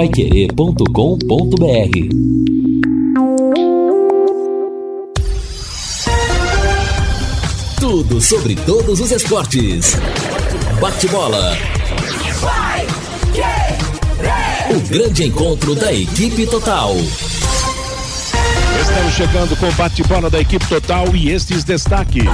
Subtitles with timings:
[0.00, 0.86] paiquerê.com.br
[7.78, 9.98] Tudo sobre todos os esportes.
[10.80, 11.54] Bate-bola.
[14.70, 16.94] O grande encontro da equipe total.
[18.80, 22.24] Estamos chegando com o bate-bola da equipe total e estes destaques.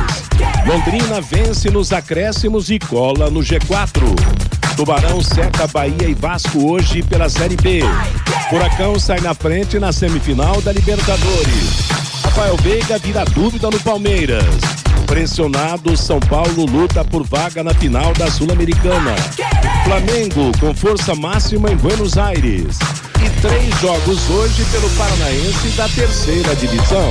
[0.65, 4.36] Londrina vence nos acréscimos e cola no G4.
[4.77, 7.81] Tubarão seca Bahia e Vasco hoje pela Série B.
[8.51, 11.89] Furacão sai na frente na semifinal da Libertadores.
[12.23, 14.45] Rafael Veiga vira dúvida no Palmeiras.
[15.07, 19.15] Pressionado, São Paulo luta por vaga na final da Sul-Americana.
[19.85, 22.79] Flamengo com força máxima em Buenos Aires.
[23.25, 27.11] E três jogos hoje pelo Paranaense da terceira divisão.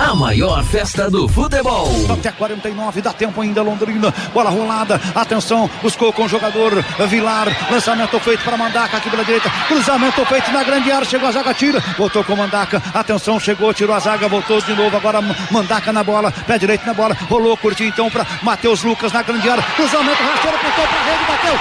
[0.00, 1.86] A maior festa do futebol.
[2.10, 4.12] Até 49, dá tempo ainda, Londrina.
[4.32, 7.48] Bola rolada, atenção, buscou com o jogador Vilar.
[7.70, 9.50] Lançamento feito para Mandaca aqui pela direita.
[9.68, 11.80] Cruzamento feito na grande área, chegou a zaga, tira.
[11.98, 14.96] Voltou com Mandaca, atenção, chegou, tirou a zaga, voltou de novo.
[14.96, 15.20] Agora
[15.50, 17.14] Mandaca na bola, pé direito na bola.
[17.28, 19.62] Rolou, curtiu então para Matheus Lucas na grande área.
[19.62, 21.58] Cruzamento rasteiro, pintou para rede, bateu.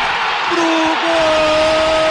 [0.49, 2.08] Pro gol!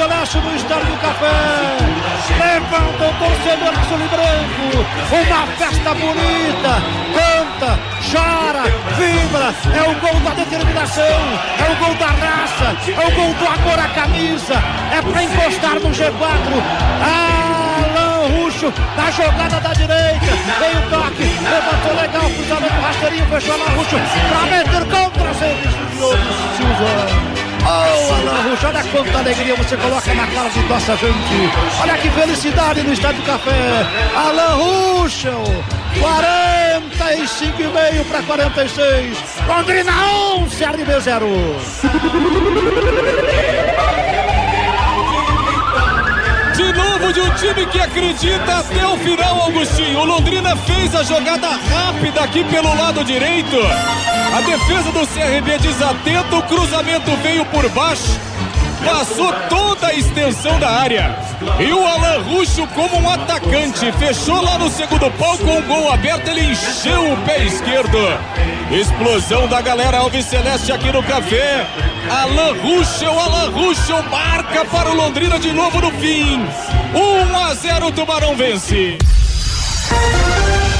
[0.00, 1.28] Celeste no Estádio do Café.
[2.38, 4.86] Levanta o torcedor azul e branco.
[5.12, 6.72] Uma festa bonita.
[7.12, 7.78] Canta,
[8.10, 8.62] chora,
[8.96, 9.54] vibra.
[9.76, 11.04] É o gol da determinação.
[11.04, 12.76] É o gol da raça.
[12.88, 14.54] É o gol do amor à camisa.
[14.90, 16.62] É para encostar no G4.
[17.04, 20.32] Alan Ruxo na jogada da direita.
[20.60, 21.24] Veio o toque.
[21.24, 22.30] Levantou legal.
[22.30, 23.26] Cruzamento rasteirinho.
[23.26, 23.96] Fechou Alan Ruxo.
[24.30, 25.68] Para meter contra sempre.
[26.56, 27.39] Silva.
[27.66, 31.50] Oh, quanta alegria você coloca na cara de nossa gente.
[31.80, 33.86] Olha que felicidade no Estádio Café.
[34.14, 35.30] Alan Ruxa,
[35.94, 39.18] 45,5 para 46.
[39.46, 39.92] Londrina
[40.38, 41.26] 1, CRB 0.
[47.10, 50.00] De novo de um time que acredita até o final, Augustinho.
[50.00, 53.56] O Londrina fez a jogada rápida aqui pelo lado direito.
[54.36, 58.20] A defesa do CRB desatenta, o cruzamento veio por baixo,
[58.84, 61.16] passou toda a extensão da área.
[61.58, 65.92] E o Alan Ruxo, como um atacante, fechou lá no segundo pau com o gol
[65.92, 67.98] aberto, ele encheu o pé esquerdo.
[68.70, 71.66] Explosão da galera Alves Celeste aqui no café.
[72.08, 76.46] Alan Ruschel, Alan Ruschel marca para o Londrina de novo no fim.
[76.94, 78.98] 1 a 0 o Tubarão vence.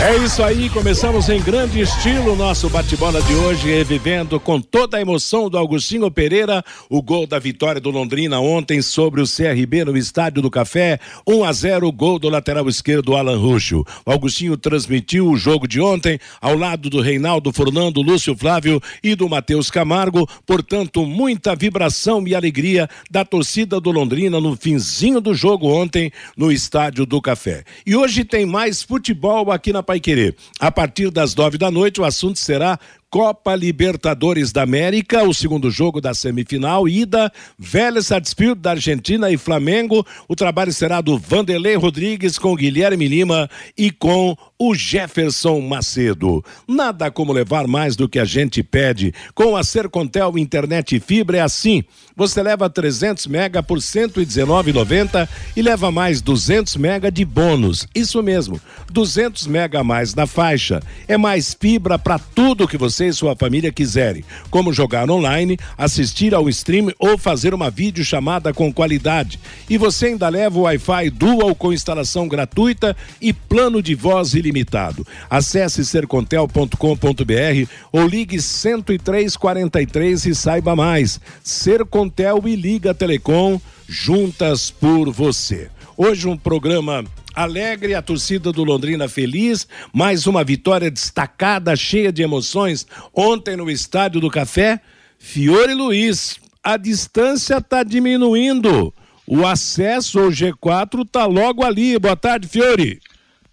[0.02, 4.96] É isso aí, começamos em grande estilo o nosso bate-bola de hoje, revivendo com toda
[4.96, 9.84] a emoção do Augustinho Pereira o gol da vitória do Londrina ontem sobre o CRB
[9.84, 13.84] no Estádio do Café, 1 a 0 gol do lateral esquerdo Alan Ruxo.
[14.06, 19.14] O Augustinho transmitiu o jogo de ontem ao lado do Reinaldo Fernando, Lúcio Flávio e
[19.14, 25.34] do Matheus Camargo, portanto, muita vibração e alegria da torcida do Londrina no finzinho do
[25.34, 27.64] jogo ontem no Estádio do Café.
[27.84, 30.36] E hoje tem mais futebol aqui na Pai Querer.
[30.60, 32.78] A partir das nove da noite, o assunto será
[33.10, 39.36] Copa Libertadores da América, o segundo jogo da semifinal, ida, Vélez Sarsfield da Argentina e
[39.36, 40.06] Flamengo.
[40.28, 46.44] O trabalho será do Vanderlei Rodrigues com Guilherme Lima e com o Jefferson Macedo.
[46.68, 49.12] Nada como levar mais do que a gente pede.
[49.34, 51.82] Com a Sercontel Internet e Fibra é assim.
[52.14, 57.88] Você leva 300 mega por 119,90 e leva mais 200 mega de bônus.
[57.94, 58.60] Isso mesmo,
[58.92, 60.82] 200 mega a mais na faixa.
[61.08, 66.34] É mais fibra para tudo que você e sua família quiserem, como jogar online, assistir
[66.34, 69.38] ao stream ou fazer uma videochamada com qualidade.
[69.68, 75.06] E você ainda leva o Wi-Fi Dual com instalação gratuita e plano de voz ilimitado.
[75.28, 81.20] Acesse sercontel.com.br ou ligue 10343 e saiba mais.
[81.42, 85.68] Sercontel e Liga Telecom juntas por você.
[85.96, 87.04] Hoje um programa
[87.34, 92.86] alegre, a torcida do Londrina feliz, mais uma vitória destacada, cheia de emoções.
[93.14, 94.80] Ontem no Estádio do Café,
[95.18, 98.92] Fiore Luiz, a distância está diminuindo.
[99.26, 101.98] o acesso ao G4 está logo ali.
[101.98, 103.00] Boa tarde, Fiore.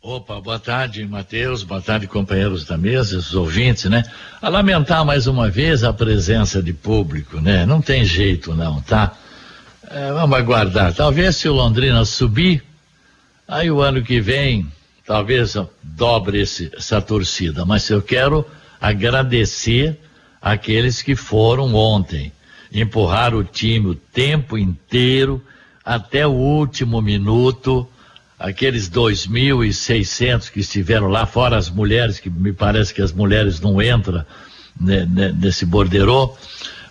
[0.02, 4.04] Opa, boa tarde, Matheus, boa tarde, companheiros da mesa, os ouvintes, né?
[4.42, 7.66] A lamentar mais uma vez a presença de público, né?
[7.66, 9.14] Não tem jeito não, tá?
[9.90, 10.94] É, vamos aguardar.
[10.94, 12.64] Talvez se o Londrina subir,
[13.48, 14.72] aí o ano que vem,
[15.06, 17.66] talvez dobre esse, essa torcida.
[17.66, 18.46] Mas eu quero
[18.80, 20.00] agradecer
[20.42, 22.32] aqueles que foram ontem,
[22.72, 25.42] empurrar o time o tempo inteiro,
[25.84, 27.88] até o último minuto
[28.40, 33.82] aqueles 2.600 que estiveram lá, fora as mulheres, que me parece que as mulheres não
[33.82, 34.24] entram
[34.80, 35.06] né,
[35.36, 36.36] nesse borderô.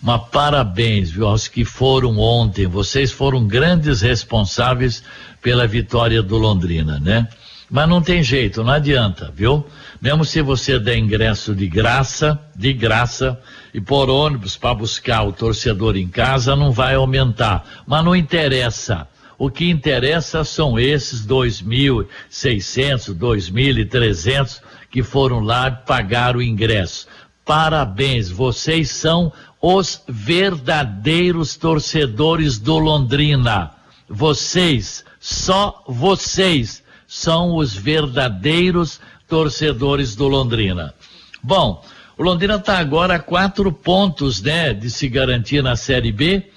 [0.02, 2.66] Mas parabéns, viu, aos que foram ontem.
[2.66, 5.02] Vocês foram grandes responsáveis
[5.46, 7.28] pela vitória do Londrina, né?
[7.70, 9.64] Mas não tem jeito, não adianta, viu?
[10.02, 13.40] Mesmo se você der ingresso de graça, de graça,
[13.72, 17.64] e por ônibus para buscar o torcedor em casa, não vai aumentar.
[17.86, 19.06] Mas não interessa.
[19.38, 24.60] O que interessa são esses 2.600, 2.300
[24.90, 27.06] que foram lá pagar o ingresso.
[27.44, 29.32] Parabéns, vocês são
[29.62, 33.70] os verdadeiros torcedores do Londrina.
[34.08, 40.94] Vocês, só vocês, são os verdadeiros torcedores do Londrina.
[41.42, 41.84] Bom,
[42.16, 46.48] o Londrina está agora a quatro pontos, né, de se garantir na Série B,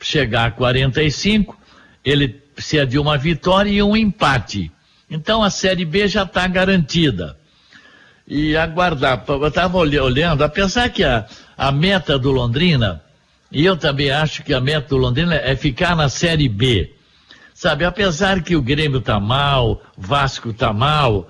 [0.00, 1.58] chegar a 45
[2.02, 4.72] ele precisa de uma vitória e um empate.
[5.10, 7.36] Então a Série B já está garantida.
[8.26, 9.22] E aguardar.
[9.28, 11.26] Eu estava olhando, apesar que a,
[11.56, 13.02] a meta do Londrina,
[13.52, 16.94] e eu também acho que a meta do Londrina é ficar na Série B.
[17.60, 21.28] Sabe, apesar que o Grêmio tá mal, Vasco tá mal,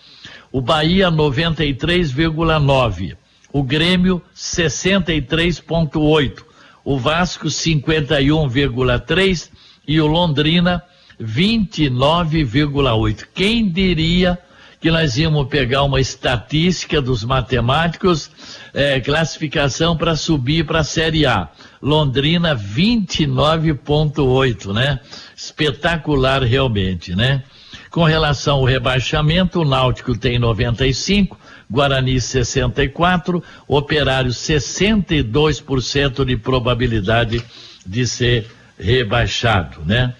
[0.53, 3.17] O Bahia 93,9.
[3.55, 6.43] O Grêmio 63,8.
[6.83, 9.49] O Vasco 51,3
[9.87, 10.83] e o Londrina
[11.17, 13.27] 29,8.
[13.33, 14.37] Quem diria
[14.81, 18.29] que nós íamos pegar uma estatística dos matemáticos,
[18.73, 21.47] é, classificação para subir para a Série A.
[21.81, 24.99] Londrina 29,8, né?
[25.33, 27.41] Espetacular realmente, né?
[27.89, 31.39] Com relação ao rebaixamento, o Náutico tem 95,
[31.69, 37.43] Guarani 64, Operário 62% de probabilidade
[37.85, 38.47] de ser
[38.77, 40.13] rebaixado, né?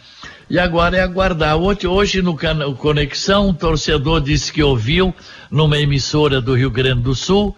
[0.49, 1.57] E agora é aguardar.
[1.57, 2.37] Hoje, hoje no
[2.75, 5.13] Conexão, um torcedor disse que ouviu
[5.49, 7.55] numa emissora do Rio Grande do Sul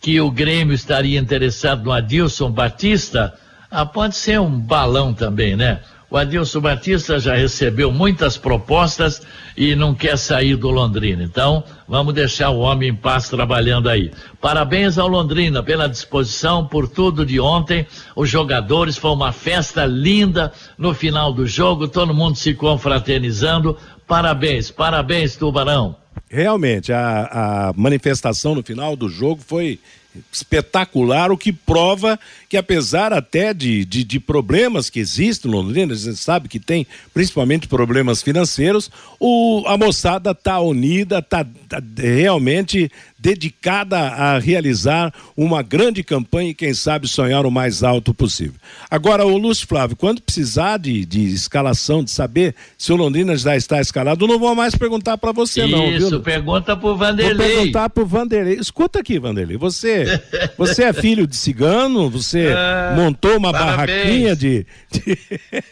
[0.00, 3.34] que o Grêmio estaria interessado no Adilson Batista.
[3.70, 5.80] Ah, pode ser um balão também, né?
[6.14, 9.20] O Adilson Batista já recebeu muitas propostas
[9.56, 11.24] e não quer sair do Londrina.
[11.24, 14.12] Então, vamos deixar o homem em paz trabalhando aí.
[14.40, 17.84] Parabéns ao Londrina pela disposição, por tudo de ontem.
[18.14, 23.76] Os jogadores, foi uma festa linda no final do jogo, todo mundo se confraternizando.
[24.06, 25.96] Parabéns, parabéns, Tubarão.
[26.30, 29.80] Realmente, a, a manifestação no final do jogo foi
[30.32, 32.18] espetacular, o que prova
[32.48, 36.60] que apesar até de, de, de, problemas que existem no Londrina, a gente sabe que
[36.60, 42.90] tem principalmente problemas financeiros, o, a moçada está unida, está tá realmente
[43.24, 48.54] dedicada a realizar uma grande campanha e, quem sabe, sonhar o mais alto possível.
[48.90, 53.56] Agora, o Lúcio Flávio, quando precisar de, de escalação, de saber se o Londrina já
[53.56, 55.90] está escalado, não vou mais perguntar para você, não.
[55.90, 57.34] Isso, pergunta para o Vanderlei.
[57.34, 58.58] Vou perguntar para o Vanderlei.
[58.60, 60.03] Escuta aqui, Vanderlei, você,
[60.56, 63.96] você é filho de cigano, você ah, montou uma parabéns.
[63.96, 65.18] barraquinha de, de...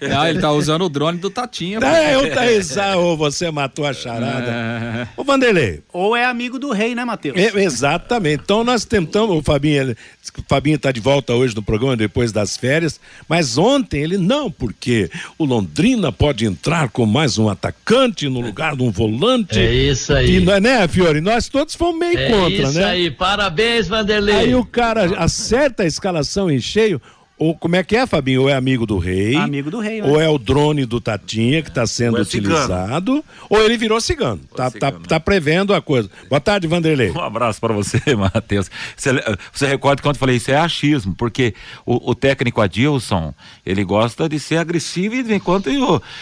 [0.01, 1.79] Não, ele tá usando o drone do Tatinha.
[1.83, 4.51] É, eu tá ou você matou a charada.
[4.51, 5.09] É.
[5.17, 5.81] Ô, Vanderlei.
[5.93, 7.37] Ou é amigo do rei, né, Matheus?
[7.37, 8.43] É, exatamente.
[8.45, 9.93] Então nós tentamos, o Fabinho,
[10.39, 14.51] o Fabinho está de volta hoje no programa depois das férias, mas ontem ele não,
[14.51, 19.59] porque o Londrina pode entrar com mais um atacante no lugar de um volante.
[19.59, 20.37] É isso aí.
[20.37, 21.21] E, né, Fiore?
[21.21, 22.85] Nós todos fomos meio é contra, isso né?
[22.85, 24.22] aí, parabéns, Vanderlei.
[24.31, 27.01] Aí o cara acerta a escalação em cheio.
[27.43, 28.43] Ou como é que é, Fabinho?
[28.43, 29.35] Ou é amigo do rei?
[29.35, 30.09] Amigo do rei, né?
[30.09, 33.25] Ou é o drone do Tatinha que está sendo Ou é utilizado?
[33.51, 34.41] Ou ele virou cigano.
[34.55, 35.07] Tá, tá, cigano.
[35.09, 36.09] tá prevendo a coisa.
[36.29, 37.11] Boa tarde, Vanderlei.
[37.11, 38.71] Um abraço para você, Matheus.
[38.97, 39.11] Você,
[39.53, 41.53] você recorda quando eu falei, isso é achismo, porque
[41.85, 43.35] o, o técnico Adilson,
[43.67, 45.69] ele gosta de ser agressivo e de enquanto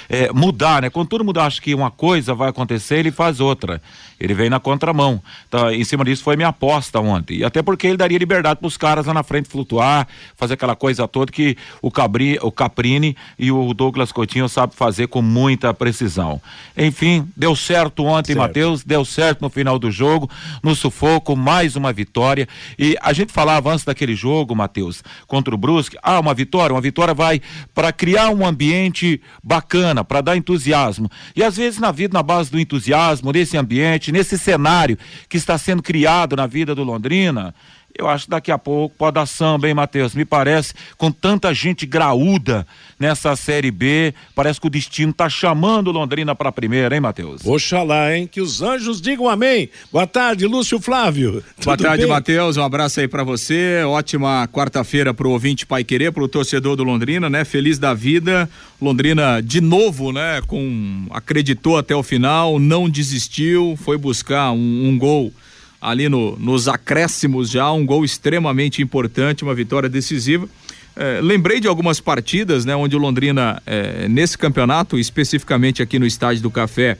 [0.09, 0.89] é, mudar, né?
[0.89, 3.83] Quando tudo mudar, acho que uma coisa vai acontecer, ele faz outra.
[4.21, 5.23] Ele vem na contramão.
[5.49, 7.39] Então, em cima disso foi minha aposta ontem.
[7.39, 10.77] E até porque ele daria liberdade para os caras lá na frente flutuar, fazer aquela
[10.77, 15.73] coisa toda que o, Cabri, o Caprini e o Douglas Coutinho sabem fazer com muita
[15.73, 16.41] precisão.
[16.77, 18.35] Enfim, deu certo ontem.
[18.35, 20.29] Matheus, deu certo no final do jogo,
[20.63, 22.47] no sufoco, mais uma vitória.
[22.79, 26.81] E a gente falava antes daquele jogo, Matheus, contra o Brusque, ah, uma vitória, uma
[26.81, 27.41] vitória vai
[27.75, 31.11] para criar um ambiente bacana, para dar entusiasmo.
[31.35, 34.99] E às vezes na vida, na base do entusiasmo, nesse ambiente, nesse cenário
[35.29, 37.55] que está sendo criado na vida do Londrina,
[38.01, 40.15] eu acho que daqui a pouco pode dar samba, hein, Matheus?
[40.15, 42.67] Me parece, com tanta gente graúda
[42.99, 47.01] nessa Série B, parece que o destino tá chamando o Londrina para a primeira, hein,
[47.01, 47.45] Matheus?
[47.45, 48.27] Oxalá, hein?
[48.27, 49.71] Que os anjos digam amém.
[49.93, 51.45] Boa tarde, Lúcio Flávio.
[51.63, 52.07] Boa Tudo tarde?
[52.07, 52.57] Matheus.
[52.57, 53.83] Um abraço aí pra você.
[53.85, 57.45] Ótima quarta-feira pro ouvinte Pai Querer, pro torcedor do Londrina, né?
[57.45, 58.49] Feliz da vida.
[58.81, 60.41] Londrina de novo, né?
[60.47, 65.33] Com acreditou até o final, não desistiu, foi buscar um, um gol
[65.81, 70.49] ali no, nos acréscimos já, um gol extremamente importante, uma vitória decisiva.
[70.95, 72.77] É, lembrei de algumas partidas, né?
[72.77, 76.99] Onde o Londrina, é, nesse campeonato, especificamente aqui no Estádio do Café,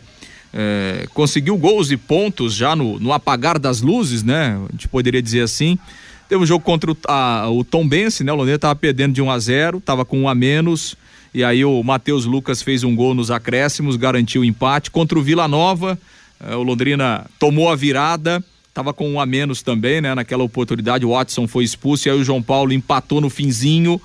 [0.53, 4.59] é, conseguiu gols e pontos já no, no apagar das luzes, né?
[4.69, 5.79] A gente poderia dizer assim.
[6.29, 8.33] Teve um jogo contra o, a, o Tom Bense, né?
[8.33, 10.97] O Londrina tava perdendo de 1 a 0 tava com um a menos.
[11.35, 14.91] E aí o Matheus Lucas fez um gol nos acréscimos, garantiu o empate.
[14.91, 15.99] Contra o Vila Nova,
[16.41, 18.43] eh, o Londrina tomou a virada,
[18.73, 20.15] tava com um a menos também, né?
[20.15, 24.01] Naquela oportunidade, o Watson foi expulso e aí o João Paulo empatou no finzinho.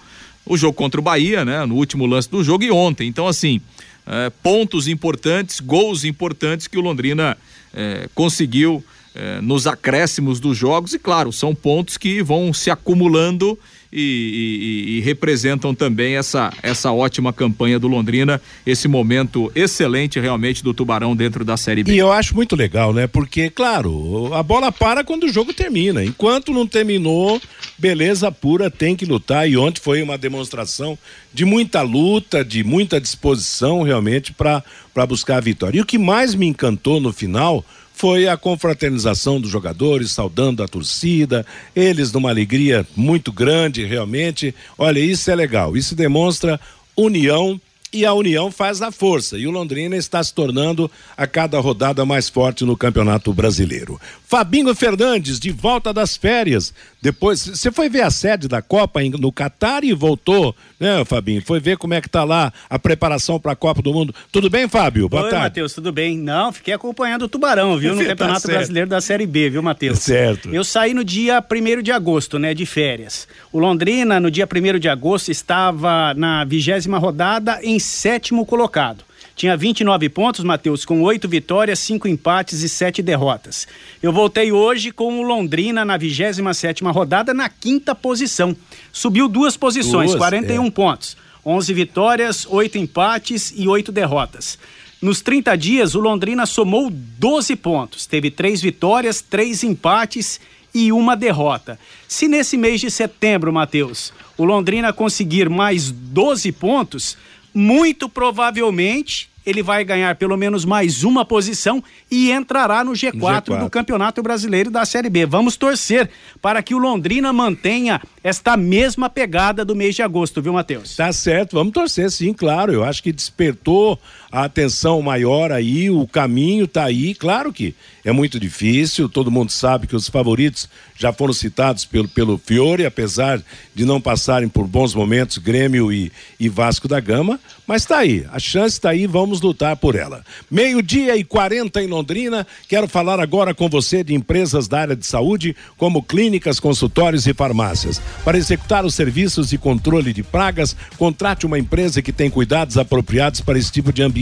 [0.45, 1.65] O jogo contra o Bahia, né?
[1.65, 3.07] No último lance do jogo e ontem.
[3.07, 3.61] Então, assim,
[4.05, 7.35] eh, pontos importantes, gols importantes que o Londrina
[7.73, 8.83] eh, conseguiu
[9.15, 13.57] eh, nos acréscimos dos jogos e claro, são pontos que vão se acumulando
[13.95, 20.61] e, e- e- representam também essa, essa ótima campanha do Londrina, esse momento excelente realmente
[20.61, 21.93] do Tubarão dentro da Série B.
[21.93, 23.07] E eu acho muito legal, né?
[23.07, 26.03] Porque, claro, a bola para quando o jogo termina.
[26.03, 27.41] Enquanto não terminou,
[27.77, 29.49] beleza pura, tem que lutar.
[29.49, 30.97] E ontem foi uma demonstração
[31.33, 34.63] de muita luta, de muita disposição realmente para
[35.07, 35.77] buscar a vitória.
[35.77, 37.63] E o que mais me encantou no final
[37.95, 44.53] foi a confraternização dos jogadores, saudando a torcida, eles numa alegria muito grande, realmente.
[44.77, 45.77] Olha, isso é legal.
[45.77, 46.59] Isso demonstra
[46.95, 47.59] união
[47.95, 49.37] e a união faz a força.
[49.37, 53.99] E o Londrina está se tornando a cada rodada mais forte no Campeonato Brasileiro.
[54.27, 56.73] Fabinho Fernandes, de volta das férias.
[57.01, 61.41] Depois, você foi ver a sede da Copa no Catar e voltou, né, Fabinho?
[61.41, 64.13] Foi ver como é que tá lá a preparação para a Copa do Mundo.
[64.31, 65.07] Tudo bem, Fábio?
[65.07, 65.45] Boa Oi, tarde.
[65.45, 66.17] Matheus, tudo bem?
[66.17, 67.93] Não, fiquei acompanhando o Tubarão, viu?
[67.95, 68.57] No Tá Campeonato certo.
[68.57, 69.99] Brasileiro da Série B, viu, Matheus?
[69.99, 70.49] Certo.
[70.53, 73.27] Eu saí no dia 1 de agosto, né, de férias.
[73.53, 79.03] O Londrina, no dia 1 de agosto, estava na vigésima rodada em sétimo colocado.
[79.35, 83.67] Tinha 29 pontos, Matheus, com oito vitórias, cinco empates e sete derrotas.
[84.01, 88.55] Eu voltei hoje com o Londrina na 27ª rodada, na quinta posição.
[88.93, 90.71] Subiu duas posições, Duas, 41 é.
[90.71, 91.17] pontos.
[91.45, 94.57] 11 vitórias, 8 empates e 8 derrotas.
[95.01, 98.05] Nos 30 dias, o Londrina somou 12 pontos.
[98.05, 100.39] Teve três vitórias, três empates
[100.73, 101.77] e uma derrota.
[102.07, 107.17] Se nesse mês de setembro, Matheus, o Londrina conseguir mais 12 pontos,
[107.55, 113.59] muito provavelmente ele vai ganhar pelo menos mais uma posição e entrará no G4, G4.
[113.59, 115.25] do Campeonato Brasileiro da Série B.
[115.25, 116.09] Vamos torcer
[116.41, 120.95] para que o Londrina mantenha esta mesma pegada do mês de agosto, viu, Matheus?
[120.95, 122.73] Tá certo, vamos torcer sim, claro.
[122.73, 123.99] Eu acho que despertou
[124.31, 127.13] a atenção maior aí, o caminho tá aí.
[127.13, 132.07] Claro que é muito difícil, todo mundo sabe que os favoritos já foram citados pelo,
[132.07, 133.41] pelo Fiore, apesar
[133.73, 138.25] de não passarem por bons momentos, Grêmio e, e Vasco da Gama, mas tá aí,
[138.31, 140.23] a chance tá aí, vamos lutar por ela.
[140.49, 145.05] Meio-dia e 40 em Londrina, quero falar agora com você de empresas da área de
[145.05, 148.01] saúde, como clínicas, consultórios e farmácias.
[148.23, 153.41] Para executar os serviços de controle de pragas, contrate uma empresa que tem cuidados apropriados
[153.41, 154.14] para esse tipo de ambiente.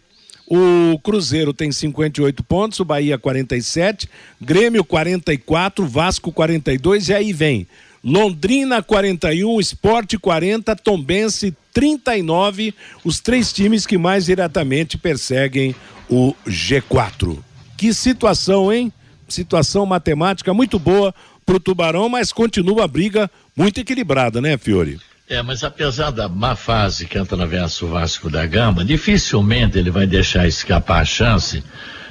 [0.46, 4.08] o Cruzeiro tem 58 pontos, o Bahia 47,
[4.40, 7.66] Grêmio 44, Vasco 42 e aí vem
[8.04, 15.74] Londrina 41, Esporte 40, Tombense 39, os três times que mais diretamente perseguem
[16.10, 17.38] o G4.
[17.78, 18.92] Que situação, hein?
[19.26, 21.14] Situação matemática muito boa
[21.46, 25.00] para o Tubarão, mas continua a briga muito equilibrada, né, Fiore?
[25.28, 29.90] É, mas apesar da má fase que entra na verso Vasco da Gama, dificilmente ele
[29.90, 31.64] vai deixar escapar a chance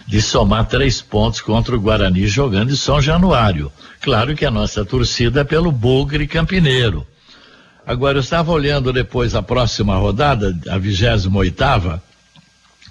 [0.07, 3.71] de somar três pontos contra o Guarani jogando em São Januário.
[4.01, 7.05] Claro que a nossa torcida é pelo Bugre Campineiro.
[7.85, 12.01] Agora, eu estava olhando depois a próxima rodada, a 28 oitava,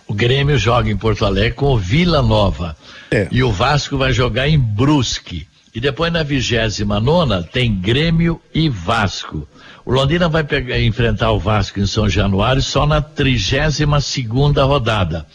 [0.06, 2.76] o Grêmio joga em Porto Alegre com o Vila Nova.
[3.10, 3.28] É.
[3.30, 5.46] E o Vasco vai jogar em Brusque.
[5.74, 9.48] E depois na 29 nona tem Grêmio e Vasco.
[9.84, 15.26] O Londrina vai pegar, enfrentar o Vasco em São Januário só na 32 segunda rodada.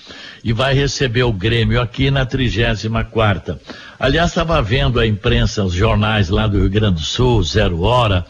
[0.42, 3.60] E vai receber o Grêmio aqui na 34 quarta.
[4.00, 8.26] Aliás, estava vendo a imprensa, os jornais lá do Rio Grande do Sul, Zero Hora,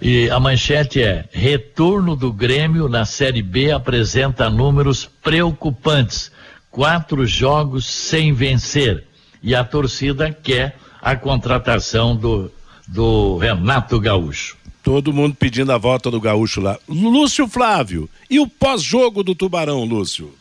[0.00, 6.32] e a manchete é: Retorno do Grêmio na Série B apresenta números preocupantes.
[6.70, 9.04] Quatro jogos sem vencer.
[9.42, 12.50] E a torcida quer a contratação do,
[12.86, 14.57] do Renato Gaúcho.
[14.88, 16.78] Todo mundo pedindo a volta do Gaúcho lá.
[16.88, 20.32] Lúcio Flávio, e o pós-jogo do Tubarão, Lúcio?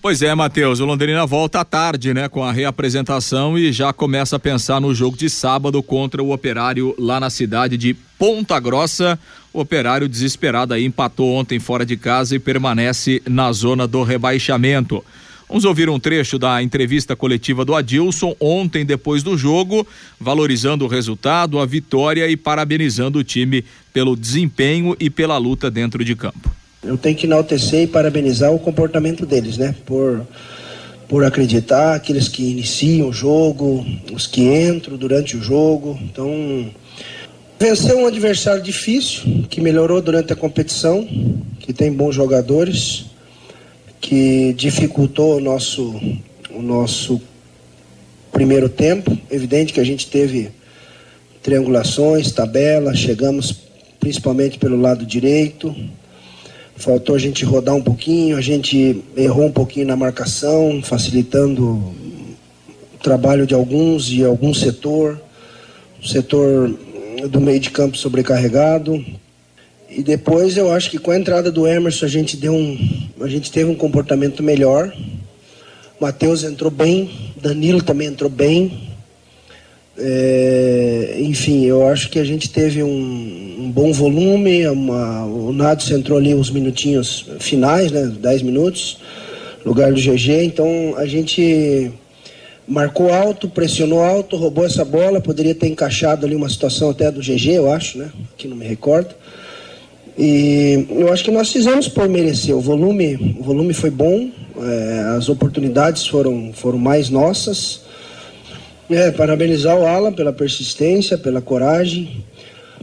[0.00, 4.36] Pois é, Matheus, o Londrina volta à tarde, né, com a reapresentação e já começa
[4.36, 9.18] a pensar no jogo de sábado contra o Operário lá na cidade de Ponta Grossa.
[9.52, 15.04] O Operário desesperado aí empatou ontem fora de casa e permanece na zona do rebaixamento.
[15.50, 19.86] Vamos ouvir um trecho da entrevista coletiva do Adilson ontem depois do jogo,
[20.18, 26.02] valorizando o resultado, a vitória e parabenizando o time pelo desempenho e pela luta dentro
[26.02, 26.50] de campo
[26.82, 29.74] eu tenho que enaltecer e parabenizar o comportamento deles, né?
[29.84, 30.26] Por,
[31.08, 35.98] por acreditar, aqueles que iniciam o jogo, os que entram durante o jogo.
[36.02, 36.70] Então,
[37.58, 41.06] vencer um adversário difícil, que melhorou durante a competição,
[41.58, 43.09] que tem bons jogadores,
[44.00, 46.00] que dificultou o nosso,
[46.50, 47.20] o nosso
[48.32, 49.16] primeiro tempo.
[49.30, 50.50] Evidente que a gente teve
[51.42, 55.74] triangulações, tabela, chegamos principalmente pelo lado direito,
[56.80, 62.98] Faltou a gente rodar um pouquinho, a gente errou um pouquinho na marcação, facilitando o
[63.02, 65.20] trabalho de alguns e algum setor,
[66.02, 66.74] o setor
[67.28, 69.04] do meio de campo sobrecarregado.
[69.90, 72.78] E depois eu acho que com a entrada do Emerson a gente deu um,
[73.20, 74.92] a gente teve um comportamento melhor.
[76.00, 78.88] Matheus entrou bem, Danilo também entrou bem.
[79.98, 85.90] É, enfim, eu acho que a gente teve um, um bom volume, uma, o Nados
[85.90, 88.98] entrou ali uns minutinhos finais, né, 10 minutos,
[89.64, 91.92] lugar do GG, então a gente
[92.66, 97.20] marcou alto, pressionou alto, roubou essa bola, poderia ter encaixado ali uma situação até do
[97.20, 99.14] GG, eu acho, né, que não me recordo.
[100.18, 102.56] E eu acho que nós fizemos por merecer.
[102.56, 107.82] O volume, o volume foi bom, é, as oportunidades foram, foram mais nossas.
[108.88, 112.24] É, parabenizar o Alan pela persistência, pela coragem.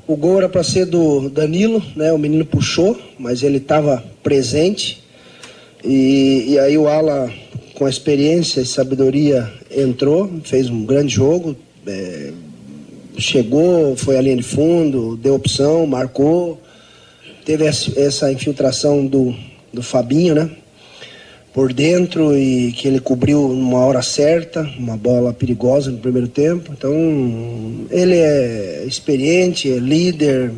[0.07, 2.13] O gol era para ser do Danilo, né?
[2.13, 5.03] O menino puxou, mas ele estava presente.
[5.83, 7.29] E, e aí o Alan,
[7.73, 11.57] com a experiência e sabedoria, entrou, fez um grande jogo.
[11.85, 12.31] É,
[13.17, 16.61] chegou, foi à linha de fundo, deu opção, marcou.
[17.47, 19.33] Teve essa infiltração do,
[19.71, 20.51] do Fabinho, né?
[21.53, 26.73] por dentro e que ele cobriu numa hora certa, uma bola perigosa no primeiro tempo.
[26.77, 26.93] Então,
[27.89, 30.51] ele é experiente, é líder,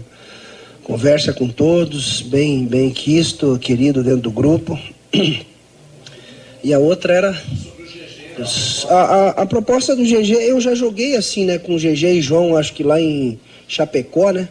[0.84, 4.78] conversa com todos, bem, bem quisto, querido dentro do grupo.
[6.62, 7.44] E a outra era
[8.90, 12.22] a, a, a, proposta do GG, eu já joguei assim, né, com o GG e
[12.22, 14.50] João, acho que lá em Chapecó, né,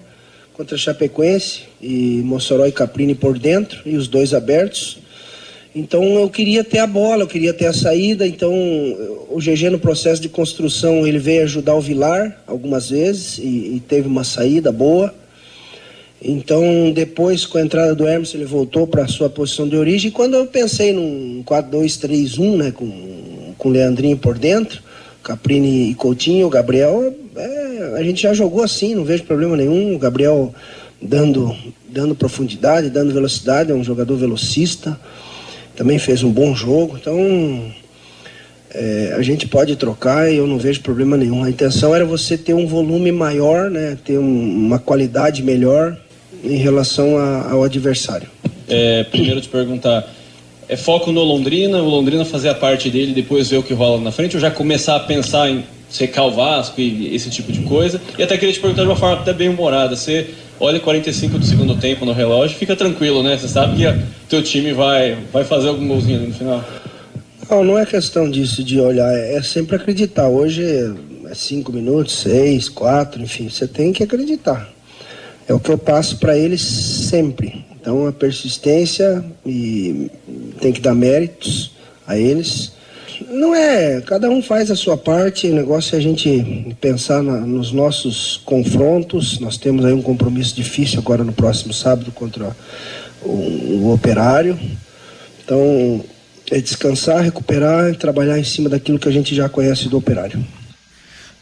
[0.58, 4.98] contra Chapecoense e Mossoró e Caprini por dentro e os dois abertos.
[5.72, 8.26] Então eu queria ter a bola, eu queria ter a saída.
[8.26, 8.52] Então
[9.30, 13.82] o GG no processo de construção ele veio ajudar o Vilar algumas vezes e, e
[13.86, 15.14] teve uma saída boa.
[16.20, 20.10] Então depois com a entrada do Hermes ele voltou para a sua posição de origem.
[20.10, 24.80] Quando eu pensei num 4-2-3-1, né, com com o Leandrinho por dentro,
[25.22, 29.94] Caprini e Coutinho, Gabriel, é, a gente já jogou assim, não vejo problema nenhum.
[29.94, 30.54] O Gabriel
[31.00, 31.54] dando
[31.88, 34.98] dando profundidade, dando velocidade, é um jogador velocista
[35.78, 37.16] também fez um bom jogo, então
[38.74, 41.44] é, a gente pode trocar e eu não vejo problema nenhum.
[41.44, 45.96] A intenção era você ter um volume maior, né, ter um, uma qualidade melhor
[46.42, 48.26] em relação a, ao adversário.
[48.68, 50.12] É, primeiro te perguntar,
[50.68, 54.00] é foco no Londrina, o Londrina fazer a parte dele depois ver o que rola
[54.00, 57.60] na frente ou já começar a pensar em secar o Vasco e esse tipo de
[57.62, 58.00] coisa?
[58.18, 61.44] E até queria te perguntar de uma forma até bem humorada, você olha 45 do
[61.44, 63.36] segundo tempo no relógio, fica tranquilo, né?
[63.36, 66.64] Você sabe que teu time vai, vai fazer algum golzinho no final.
[67.50, 70.28] Não, não é questão disso de olhar, é sempre acreditar.
[70.28, 70.62] Hoje
[71.26, 74.68] é cinco minutos, seis, quatro, enfim, você tem que acreditar.
[75.48, 77.64] É o que eu passo para eles sempre.
[77.80, 80.10] Então a persistência e
[80.60, 81.70] tem que dar méritos
[82.06, 82.72] a eles.
[83.26, 87.40] Não é, cada um faz a sua parte, o negócio é a gente pensar na,
[87.40, 89.40] nos nossos confrontos.
[89.40, 92.56] Nós temos aí um compromisso difícil agora no próximo sábado contra
[93.22, 94.58] o, o operário.
[95.44, 96.04] Então,
[96.50, 100.44] é descansar, recuperar e trabalhar em cima daquilo que a gente já conhece do operário.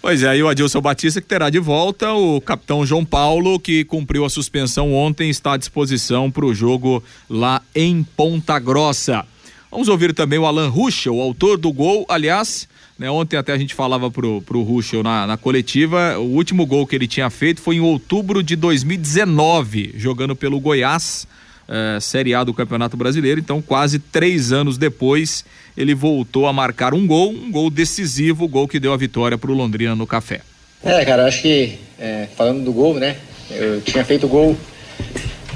[0.00, 3.84] Pois é, e o Adilson Batista que terá de volta o capitão João Paulo, que
[3.84, 9.24] cumpriu a suspensão ontem, está à disposição para o jogo lá em Ponta Grossa.
[9.70, 12.06] Vamos ouvir também o Alan Ruschel, o autor do gol.
[12.08, 16.64] Aliás, né, ontem até a gente falava pro, pro Ruschel na, na coletiva, o último
[16.64, 21.26] gol que ele tinha feito foi em outubro de 2019, jogando pelo Goiás
[21.68, 23.40] eh, Série A do Campeonato Brasileiro.
[23.40, 25.44] Então, quase três anos depois,
[25.76, 29.50] ele voltou a marcar um gol, um gol decisivo, gol que deu a vitória para
[29.50, 30.40] o Londrina no Café.
[30.82, 33.16] É, cara, acho que é, falando do gol, né?
[33.50, 34.56] Eu tinha feito gol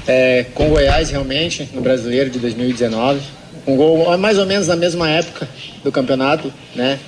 [0.07, 3.21] é, com o Goiás realmente no Brasileiro de 2019,
[3.65, 5.47] um gol mais ou menos na mesma época
[5.83, 6.99] do campeonato, né?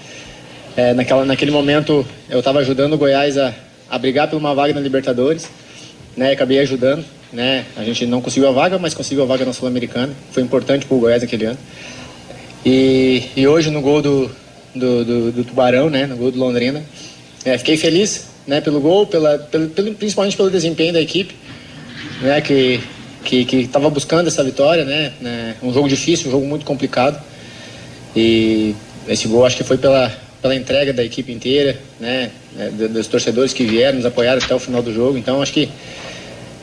[0.75, 3.53] É, naquela, naquele momento eu estava ajudando o Goiás a,
[3.89, 5.47] a brigar por uma vaga na Libertadores,
[6.17, 6.31] né?
[6.31, 7.05] Acabei ajudando.
[7.33, 7.65] Né?
[7.75, 10.13] A gente não conseguiu a vaga, mas conseguiu a vaga na Sul-Americana.
[10.31, 11.57] Foi importante para o Goiás naquele ano.
[12.63, 14.31] E, e hoje no gol do,
[14.75, 16.05] do, do, do, Tubarão, né?
[16.05, 16.83] no gol do Londrina,
[17.43, 18.61] é, fiquei feliz né?
[18.61, 21.35] pelo gol, pela, pelo, pelo, principalmente pelo desempenho da equipe,
[22.21, 22.39] né?
[22.39, 22.79] que
[23.23, 25.13] que estava buscando essa vitória, né?
[25.19, 25.55] né?
[25.63, 27.21] Um jogo difícil, um jogo muito complicado.
[28.15, 28.75] E
[29.07, 32.29] esse gol acho que foi pela, pela entrega da equipe inteira, né?
[32.55, 35.17] né dos torcedores que vieram, nos apoiaram até o final do jogo.
[35.17, 35.69] Então acho que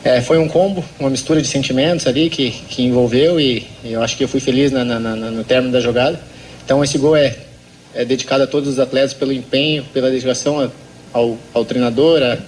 [0.04, 4.02] é, foi um combo, uma mistura de sentimentos ali que, que envolveu e, e eu
[4.02, 6.20] acho que eu fui feliz na, na, na, no término da jogada.
[6.64, 7.36] Então esse gol é,
[7.94, 10.70] é dedicado a todos os atletas pelo empenho, pela dedicação
[11.12, 12.38] ao, ao treinador, a,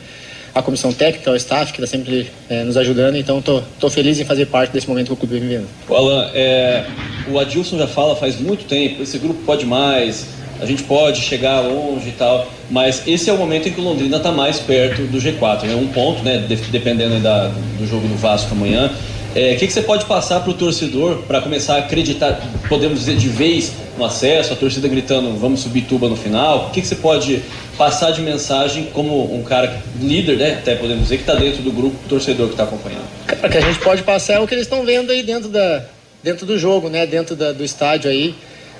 [0.54, 3.16] à comissão técnica, ao staff que está sempre é, nos ajudando.
[3.16, 5.68] Então estou feliz em fazer parte desse momento que o clube vem vivendo.
[5.88, 6.84] Alan, é,
[7.30, 10.26] o Adilson já fala faz muito tempo, esse grupo pode mais,
[10.60, 13.84] a gente pode chegar longe e tal, mas esse é o momento em que o
[13.84, 15.74] Londrina está mais perto do G4, né?
[15.74, 16.46] Um ponto, né?
[16.70, 18.90] dependendo da, do jogo do Vasco amanhã.
[19.34, 22.38] O é, que, que você pode passar para o torcedor para começar a acreditar,
[22.68, 26.66] podemos dizer, de vez no acesso, a torcida gritando vamos subir tuba no final?
[26.66, 27.42] O que, que você pode
[27.78, 30.54] passar de mensagem como um cara líder, né?
[30.54, 33.06] Até podemos dizer que está dentro do grupo torcedor que está acompanhando.
[33.42, 35.84] O que a gente pode passar é o que eles estão vendo aí dentro, da,
[36.22, 37.06] dentro do jogo, né?
[37.06, 38.34] Dentro da, do estádio aí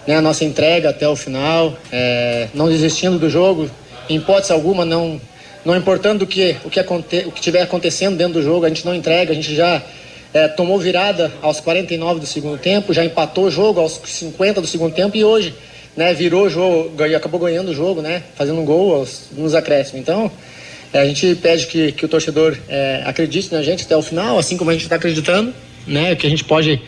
[0.07, 3.71] né, a nossa entrega até o final, é, não desistindo do jogo,
[4.09, 5.21] em hipótese alguma, não,
[5.65, 8.69] não importando o que, o, que aconte, o que estiver acontecendo dentro do jogo, a
[8.69, 9.81] gente não entrega, a gente já
[10.33, 14.67] é, tomou virada aos 49 do segundo tempo, já empatou o jogo aos 50 do
[14.67, 15.55] segundo tempo e hoje
[15.97, 20.01] né, virou o jogo, acabou ganhando o jogo, né, fazendo um gol aos, nos acréscimos.
[20.01, 20.31] Então,
[20.93, 24.39] é, a gente pede que, que o torcedor é, acredite na gente até o final,
[24.39, 25.53] assim como a gente está acreditando,
[25.87, 26.81] né, que a gente pode,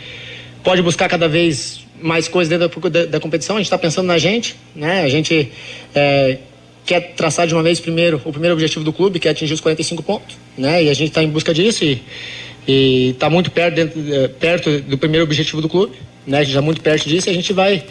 [0.62, 3.56] pode buscar cada vez mais coisas dentro da, da, competição.
[3.56, 5.02] A gente está pensando na gente, né?
[5.02, 5.50] A gente
[5.94, 6.38] é,
[6.84, 9.60] quer traçar de uma vez primeiro o primeiro objetivo do clube, que é atingir os
[9.60, 10.82] 45 pontos, né?
[10.84, 12.02] E a gente está em busca disso e
[12.66, 15.96] está muito perto, dentro, é, perto do primeiro objetivo do clube,
[16.26, 16.44] né?
[16.44, 17.84] Já muito perto disso e a gente vai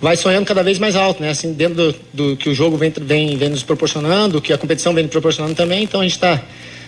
[0.00, 1.30] vai sonhando cada vez mais alto, né?
[1.30, 4.92] Assim, dentro do, do que o jogo vem, vem, vem nos proporcionando, que a competição
[4.92, 5.84] vem nos proporcionando também.
[5.84, 6.42] Então a gente está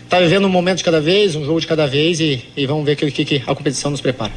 [0.09, 2.85] tá vivendo um momento de cada vez, um jogo de cada vez e, e vamos
[2.85, 4.33] ver o que, que a competição nos prepara.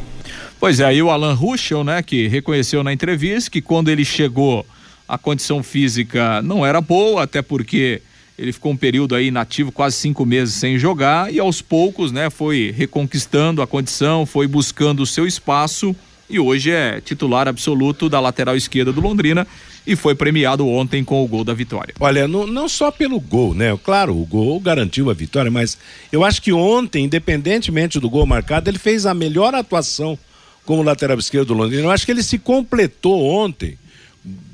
[0.60, 4.65] Pois é, aí o Alan Ruschel, né, que reconheceu na entrevista que quando ele chegou
[5.08, 8.02] a condição física não era boa, até porque
[8.38, 12.30] ele ficou um período aí inativo, quase cinco meses sem jogar, e aos poucos, né,
[12.30, 15.96] foi reconquistando a condição, foi buscando o seu espaço
[16.32, 19.46] e hoje é titular absoluto da lateral esquerda do Londrina
[19.86, 21.94] e foi premiado ontem com o gol da vitória.
[22.00, 23.78] Olha, não, não só pelo gol, né?
[23.84, 25.78] Claro, o gol garantiu a vitória, mas
[26.12, 30.17] eu acho que ontem, independentemente do gol marcado, ele fez a melhor atuação
[30.65, 31.84] como lateral esquerdo do Londrina.
[31.84, 33.78] Eu acho que ele se completou ontem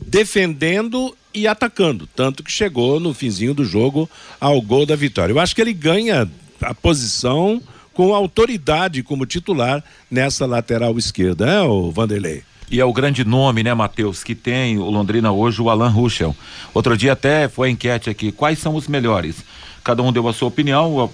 [0.08, 5.32] defendendo e atacando, tanto que chegou no finzinho do jogo ao gol da vitória.
[5.32, 6.28] Eu acho que ele ganha
[6.62, 7.62] a posição
[7.94, 12.44] com autoridade como titular nessa lateral esquerda, é, o Vanderlei?
[12.70, 16.36] E é o grande nome, né, Matheus, que tem o Londrina hoje, o Alan Ruschel.
[16.74, 19.38] Outro dia até foi a enquete aqui, quais são os melhores?
[19.88, 21.10] Cada um deu a sua opinião.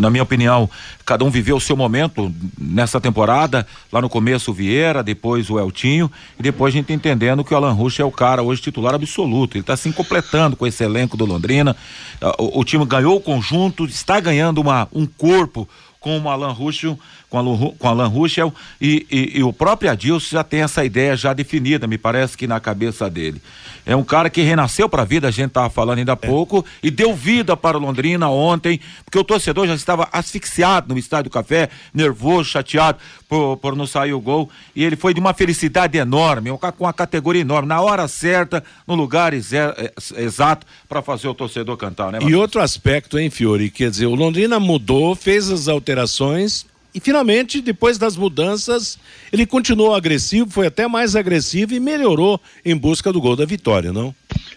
[0.00, 0.70] Na minha opinião,
[1.04, 3.66] cada um viveu o seu momento nessa temporada.
[3.92, 7.56] Lá no começo o Vieira, depois o Eltinho, e depois a gente entendendo que o
[7.58, 9.58] Alan Rusch é o cara hoje titular absoluto.
[9.58, 11.76] Ele está se completando com esse elenco do Londrina.
[12.18, 15.68] Ah, o, o time ganhou o conjunto, está ganhando uma, um corpo
[16.06, 16.96] com o Alan Ruschel
[17.28, 21.16] com Alan, com Alan Ruschel e, e, e, o próprio Adilson já tem essa ideia
[21.16, 23.42] já definida, me parece que na cabeça dele.
[23.84, 26.26] É um cara que renasceu para a vida, a gente estava falando ainda há é.
[26.26, 30.98] pouco, e deu vida para o Londrina ontem, porque o torcedor já estava asfixiado no
[30.98, 35.20] estádio do café, nervoso, chateado por, por não sair o gol, e ele foi de
[35.20, 41.28] uma felicidade enorme, com uma categoria enorme, na hora certa, no lugar exato para fazer
[41.28, 42.18] o torcedor cantar, né?
[42.22, 47.60] E outro aspecto, hein, Fiore, quer dizer, o Londrina mudou, fez as alterações, e finalmente,
[47.60, 48.98] depois das mudanças,
[49.30, 53.92] ele continuou agressivo, foi até mais agressivo e melhorou em busca do gol da vitória,
[53.92, 54.14] não?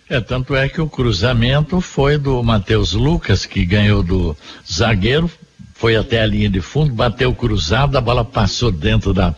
[0.10, 4.38] É, tanto é que o cruzamento foi do Matheus Lucas, que ganhou do
[4.72, 5.30] zagueiro,
[5.80, 9.34] foi até a linha de fundo, bateu cruzado, a bola passou dentro da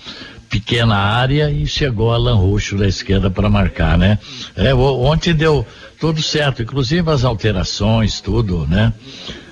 [0.49, 4.17] pequena área e chegou Alan Roxo da esquerda para marcar, né?
[4.55, 5.65] É, ontem deu
[5.99, 8.91] tudo certo, inclusive as alterações, tudo, né?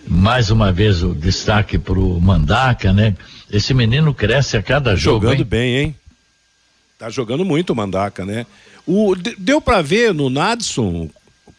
[0.07, 3.15] Mais uma vez o destaque para o Mandaca, né?
[3.51, 5.21] Esse menino cresce a cada jogo.
[5.27, 5.45] Jogando hein?
[5.45, 5.95] bem, hein?
[6.97, 8.47] Tá jogando muito o Mandaca, né?
[8.87, 11.07] O, deu para ver no Nadson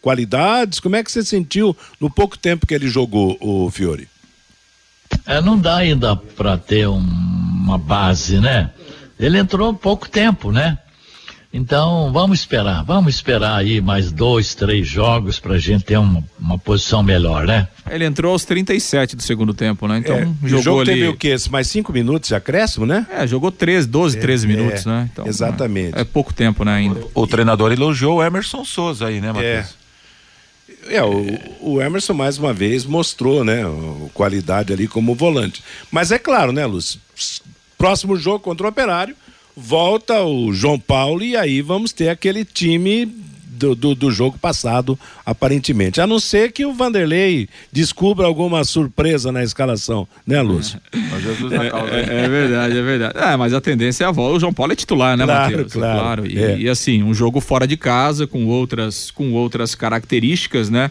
[0.01, 0.81] qualidades?
[0.81, 4.09] Como é que você sentiu no pouco tempo que ele jogou, o Fiore?
[5.25, 8.71] É, não dá ainda para ter um, uma base, né?
[9.19, 10.77] Ele entrou pouco tempo, né?
[11.53, 16.23] Então, vamos esperar, vamos esperar aí mais dois, três jogos para a gente ter uma,
[16.39, 17.67] uma, posição melhor, né?
[17.89, 19.97] Ele entrou aos 37 do segundo tempo, né?
[19.97, 20.93] Então, é, jogou o jogo ali...
[20.93, 21.35] teve o quê?
[21.49, 23.05] Mais cinco minutos de acréscimo, né?
[23.11, 25.09] É, jogou 13, 12, 13 é, minutos, né?
[25.11, 25.97] Então, exatamente.
[25.97, 27.01] É, é, pouco tempo, né, ainda.
[27.13, 29.45] O, o, treinador elogiou o Emerson Souza aí, né, Matheus?
[29.77, 29.80] É.
[30.91, 33.63] É, o, o, Emerson mais uma vez mostrou, né,
[34.13, 35.63] qualidade ali como volante.
[35.89, 36.99] Mas é claro, né, Lúcio?
[37.77, 39.15] Próximo jogo contra o Operário,
[39.55, 43.05] volta o João Paulo e aí vamos ter aquele time
[43.61, 46.01] do, do, do, jogo passado, aparentemente.
[46.01, 50.79] A não ser que o Vanderlei descubra alguma surpresa na escalação, né, Lúcio?
[51.51, 53.17] É, é, é, verdade, é verdade.
[53.17, 54.37] É, mas a tendência é a volta.
[54.37, 55.73] O João Paulo é titular, né, claro, Matheus?
[55.73, 56.27] Claro, claro.
[56.27, 56.57] E, é.
[56.59, 60.89] e, assim, um jogo fora de casa, com outras, com outras características, né?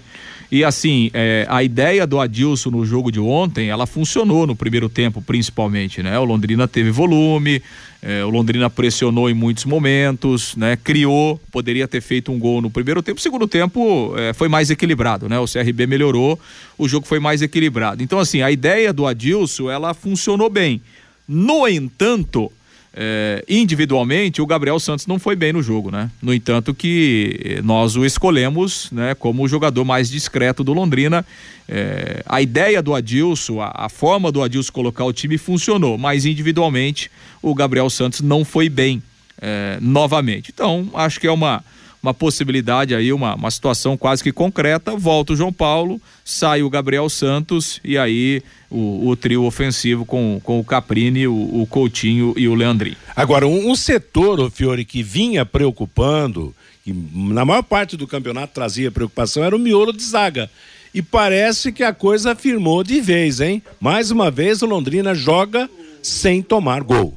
[0.51, 4.89] E assim, é, a ideia do Adilson no jogo de ontem, ela funcionou no primeiro
[4.89, 6.19] tempo, principalmente, né?
[6.19, 7.63] O Londrina teve volume,
[8.03, 10.77] é, o Londrina pressionou em muitos momentos, né?
[10.83, 13.21] Criou, poderia ter feito um gol no primeiro tempo.
[13.21, 15.39] Segundo tempo é, foi mais equilibrado, né?
[15.39, 16.39] O CRB melhorou,
[16.77, 18.03] o jogo foi mais equilibrado.
[18.03, 20.81] Então, assim, a ideia do Adilson, ela funcionou bem.
[21.29, 22.51] No entanto,
[22.93, 26.11] é, individualmente, o Gabriel Santos não foi bem no jogo, né?
[26.21, 31.25] No entanto, que nós o escolhemos, né, como o jogador mais discreto do Londrina.
[31.69, 36.27] É, a ideia do Adilson, a, a, forma do Adilson colocar o time funcionou, mas
[36.27, 39.01] individualmente o Gabriel Santos não foi bem
[39.41, 40.51] é, novamente.
[40.53, 41.63] Então, acho que é uma
[42.03, 44.97] uma possibilidade aí, uma, uma situação quase que concreta.
[44.97, 50.41] Volta o João Paulo, sai o Gabriel Santos e aí o, o trio ofensivo com,
[50.43, 52.97] com o Caprini, o, o Coutinho e o Leandrinho.
[53.15, 58.55] Agora, um, um setor, o Fiore, que vinha preocupando, que na maior parte do campeonato
[58.55, 60.51] trazia preocupação, era o miolo de zaga.
[60.93, 63.63] E parece que a coisa firmou de vez, hein?
[63.79, 65.71] Mais uma vez o Londrina joga
[66.03, 67.17] sem tomar gol.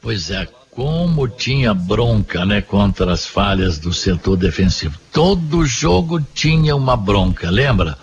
[0.00, 4.98] Pois é, como tinha bronca, né, contra as falhas do setor defensivo.
[5.12, 7.98] Todo jogo tinha uma bronca, lembra?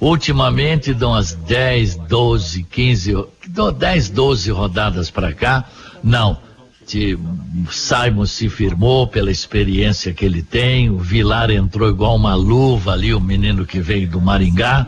[0.00, 3.26] Ultimamente dão as 10, 12, 15,
[3.78, 5.64] 10, 12 rodadas para cá.
[6.02, 6.38] Não.
[7.70, 13.14] Simon se firmou pela experiência que ele tem, o Vilar entrou igual uma luva ali,
[13.14, 14.86] o menino que veio do Maringá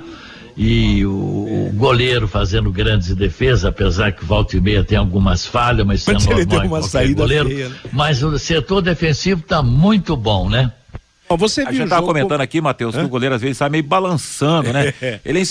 [0.57, 5.87] e o, o, goleiro fazendo grandes defesas, apesar que volta e meia tem algumas falhas,
[5.87, 7.49] mas, mas ele deu uma saída goleiro.
[7.49, 7.77] Feia, né?
[7.93, 10.73] Mas o setor defensivo está muito bom, né?
[11.37, 14.73] Você a gente estava comentando aqui, Matheus, que o goleiro às vezes sai meio balançando,
[14.73, 14.93] né?
[15.03, 15.21] É.
[15.25, 15.45] Ele é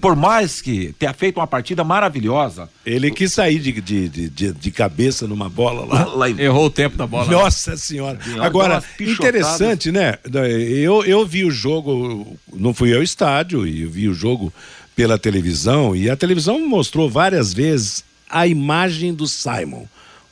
[0.00, 2.68] por mais que tenha feito uma partida maravilhosa.
[2.84, 6.04] Ele quis sair de, de, de, de cabeça numa bola lá.
[6.14, 7.30] lá Errou o tempo da bola.
[7.30, 7.76] Nossa lá.
[7.76, 8.18] senhora.
[8.40, 10.18] Agora, interessante, né?
[10.32, 14.52] Eu, eu vi o jogo, não fui ao estádio, e eu vi o jogo
[14.94, 19.86] pela televisão, e a televisão mostrou várias vezes a imagem do Simon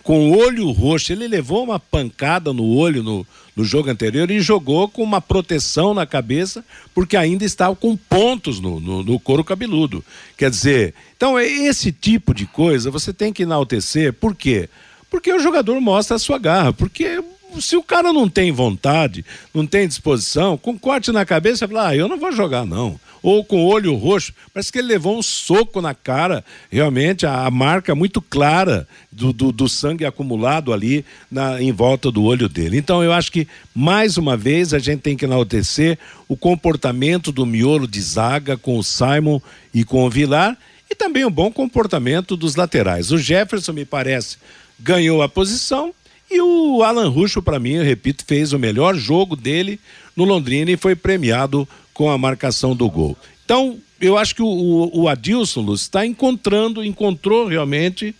[0.05, 1.13] com o olho roxo.
[1.13, 5.93] Ele levou uma pancada no olho no, no jogo anterior e jogou com uma proteção
[5.95, 6.65] na cabeça,
[6.95, 10.05] porque ainda estava com pontos no, no, no couro cabeludo.
[10.37, 14.13] Quer dizer, então é esse tipo de coisa você tem que enaltecer.
[14.13, 14.69] Por quê?
[15.11, 16.73] Porque o jogador mostra a sua garra.
[16.73, 17.23] Porque
[17.61, 21.97] se o cara não tem vontade, não tem disposição, com corte na cabeça, fala, ah,
[21.97, 22.99] eu não vou jogar, não.
[23.23, 27.51] Ou com olho roxo, parece que ele levou um soco na cara, realmente, a, a
[27.51, 32.77] marca muito clara do, do, do sangue acumulado ali na, em volta do olho dele.
[32.77, 37.47] Então, eu acho que, mais uma vez, a gente tem que enaltecer o comportamento do
[37.47, 39.41] miolo de zaga com o Simon
[39.73, 40.59] e com o Vilar
[40.91, 43.11] e também um bom comportamento dos laterais.
[43.11, 44.37] O Jefferson, me parece,
[44.79, 45.95] ganhou a posição
[46.31, 49.79] e o Alan Ruxo, para mim, eu repito, fez o melhor jogo dele
[50.17, 53.17] no Londrina e foi premiado com a marcação do gol.
[53.45, 58.15] Então, eu acho que o, o, Adilson está encontrando, encontrou realmente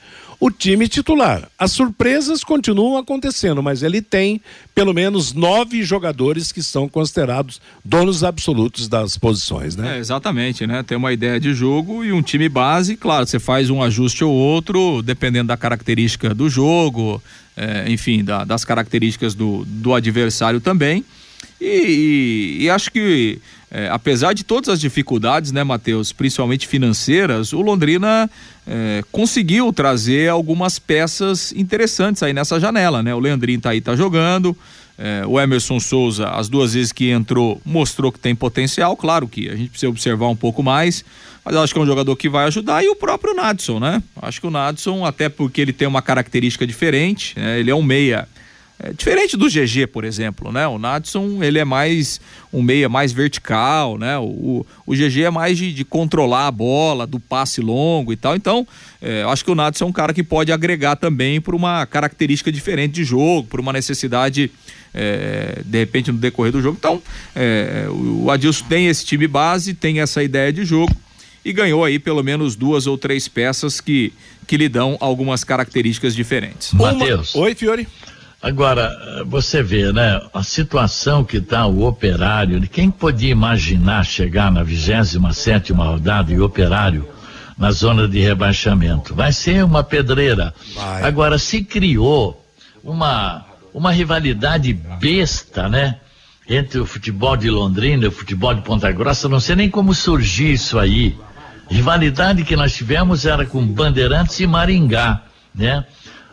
[0.45, 1.49] o time titular.
[1.59, 4.43] As surpresas continuam acontecendo, mas ele tem
[4.75, 9.97] pelo menos nove jogadores que são considerados donos absolutos das posições, né?
[9.97, 10.83] É, exatamente, né?
[10.83, 14.35] Tem uma ideia de jogo e um time base, claro, você faz um ajuste ou
[14.35, 17.23] outro, dependendo da característica do jogo,
[17.57, 21.07] é, enfim, da, das características do, do adversário também.
[21.65, 23.39] E, e, e acho que,
[23.71, 28.31] é, apesar de todas as dificuldades, né, Matheus, principalmente financeiras, o Londrina
[28.67, 33.15] é, conseguiu trazer algumas peças interessantes aí nessa janela, né?
[33.15, 34.55] O Leandrinho tá aí, tá jogando.
[34.97, 38.95] É, o Emerson Souza, as duas vezes que entrou, mostrou que tem potencial.
[38.95, 41.03] Claro que a gente precisa observar um pouco mais,
[41.43, 42.85] mas acho que é um jogador que vai ajudar.
[42.85, 44.03] E o próprio Nadson, né?
[44.21, 47.59] Acho que o Nadson, até porque ele tem uma característica diferente, né?
[47.59, 48.29] ele é um meia
[48.79, 50.67] é, diferente do GG, por exemplo, né?
[50.67, 52.21] O Nadson, ele é mais
[52.53, 54.19] um meia mais vertical, né?
[54.19, 58.35] O, o GG é mais de, de controlar a bola, do passe longo e tal.
[58.35, 58.67] Então,
[59.01, 62.51] é, acho que o Nadson é um cara que pode agregar também por uma característica
[62.51, 64.51] diferente de jogo, por uma necessidade,
[64.93, 66.77] é, de repente, no decorrer do jogo.
[66.77, 67.01] Então,
[67.35, 70.95] é, o Adilson tem esse time base, tem essa ideia de jogo
[71.45, 74.13] e ganhou aí pelo menos duas ou três peças que,
[74.49, 76.73] que lhe dão algumas características diferentes.
[76.73, 77.35] Matheus.
[77.37, 77.87] Oi, Fiore.
[78.45, 84.63] Agora, você vê, né, a situação que está o operário, quem podia imaginar chegar na
[84.63, 87.09] 27 rodada e operário
[87.57, 89.15] na zona de rebaixamento?
[89.15, 90.53] Vai ser uma pedreira.
[90.75, 91.05] Vai.
[91.05, 92.45] Agora, se criou
[92.83, 95.97] uma, uma rivalidade besta, né?
[96.47, 99.95] Entre o futebol de Londrina e o futebol de Ponta Grossa, não sei nem como
[99.95, 101.17] surgiu isso aí.
[101.71, 105.23] Rivalidade que nós tivemos era com Bandeirantes e Maringá,
[105.55, 105.87] né?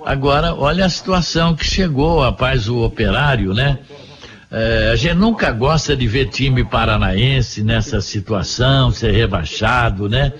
[0.05, 3.79] Agora, olha a situação que chegou, rapaz, o operário, né?
[4.49, 10.33] É, a gente nunca gosta de ver time paranaense nessa situação, ser rebaixado, né?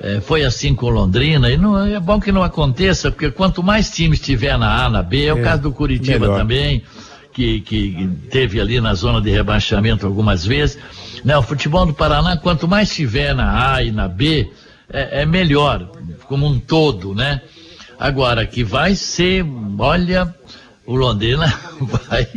[0.00, 3.90] É, foi assim com Londrina, e não, é bom que não aconteça, porque quanto mais
[3.90, 6.38] times tiver na A, na B, é o é, caso do Curitiba melhor.
[6.38, 6.84] também,
[7.32, 10.78] que, que teve ali na zona de rebaixamento algumas vezes.
[11.24, 11.36] Né?
[11.36, 14.48] O futebol do Paraná, quanto mais tiver na A e na B,
[14.90, 15.90] é, é melhor,
[16.26, 17.42] como um todo, né?
[17.98, 19.44] Agora, que vai ser,
[19.78, 20.32] olha,
[20.86, 21.46] o Londrina
[21.80, 22.28] vai,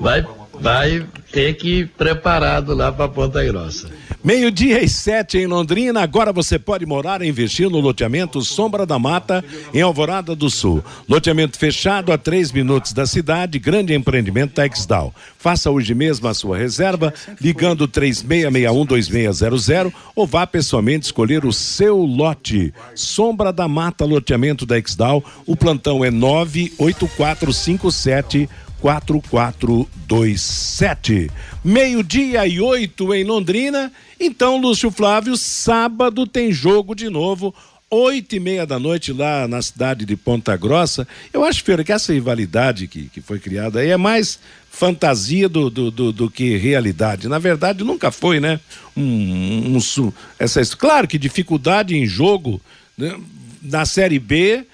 [0.00, 0.26] vai,
[0.60, 3.88] vai ter que ir preparado lá para Ponta Grossa.
[4.24, 6.02] Meio-dia e sete em Londrina.
[6.02, 10.82] Agora você pode morar e investir no loteamento Sombra da Mata, em Alvorada do Sul.
[11.08, 15.14] Loteamento fechado a três minutos da cidade, grande empreendimento Texdal.
[15.38, 22.72] Faça hoje mesmo a sua reserva, ligando 3661-2600 ou vá pessoalmente escolher o seu lote.
[22.94, 25.22] Sombra da Mata, loteamento Texdal.
[25.46, 28.48] O plantão é 98457
[28.80, 31.30] 4427.
[31.64, 33.90] Meio-dia e oito em Londrina.
[34.18, 37.54] Então, Lúcio Flávio, sábado tem jogo de novo.
[37.90, 41.08] Oito e meia da noite lá na cidade de Ponta Grossa.
[41.32, 44.38] Eu acho, Feira, que essa rivalidade que, que foi criada aí é mais
[44.70, 47.28] fantasia do, do, do, do que realidade.
[47.28, 48.60] Na verdade, nunca foi, né?
[48.96, 52.60] Um, um, um essa, claro que dificuldade em jogo
[52.96, 53.18] né?
[53.62, 54.66] na Série B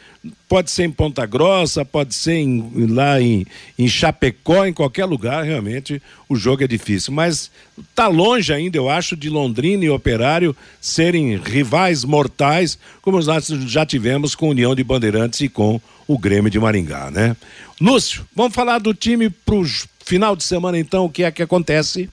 [0.48, 3.46] pode ser em Ponta Grossa, pode ser em, lá em,
[3.78, 7.12] em Chapecó, em qualquer lugar, realmente o jogo é difícil.
[7.12, 13.46] Mas está longe ainda, eu acho, de Londrina e Operário serem rivais mortais, como nós
[13.46, 17.36] já tivemos com União de Bandeirantes e com o Grêmio de Maringá, né?
[17.80, 19.64] Lúcio, vamos falar do time para o
[20.04, 22.08] final de semana, então, o que é que acontece?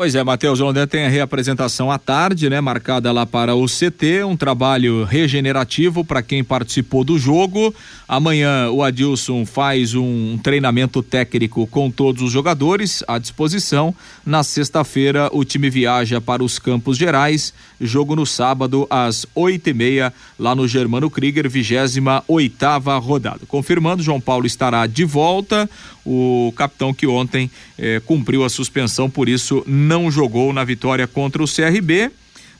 [0.00, 2.58] Pois é, Matheus, Londrina tem a reapresentação à tarde, né?
[2.58, 7.74] Marcada lá para o CT, um trabalho regenerativo para quem participou do jogo.
[8.08, 13.94] Amanhã o Adilson faz um treinamento técnico com todos os jogadores à disposição.
[14.30, 19.74] Na sexta-feira o time viaja para os Campos Gerais, jogo no sábado às oito e
[19.74, 23.40] meia lá no Germano Krieger, vigésima oitava rodada.
[23.48, 25.68] Confirmando, João Paulo estará de volta
[26.06, 31.42] o capitão que ontem eh, cumpriu a suspensão, por isso não jogou na vitória contra
[31.42, 32.12] o CRB.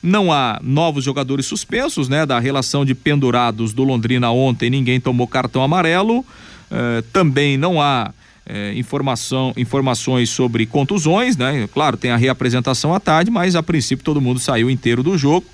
[0.03, 2.27] Não há novos jogadores suspensos, né?
[2.27, 6.27] Da relação de pendurados do Londrina ontem, ninguém tomou cartão amarelo.
[6.68, 8.12] Eh, também não há
[8.53, 11.68] eh, informação, informações sobre contusões, né?
[11.72, 15.46] Claro, tem a reapresentação à tarde, mas a princípio todo mundo saiu inteiro do jogo,